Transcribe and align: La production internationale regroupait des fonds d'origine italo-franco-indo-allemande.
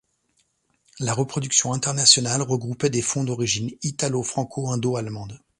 La 0.99 1.13
production 1.15 1.73
internationale 1.73 2.41
regroupait 2.41 2.89
des 2.89 3.03
fonds 3.03 3.23
d'origine 3.23 3.69
italo-franco-indo-allemande. 3.83 5.39